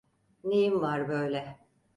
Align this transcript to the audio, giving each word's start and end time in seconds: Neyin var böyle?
Neyin 0.43 0.81
var 0.81 1.07
böyle? 1.09 1.57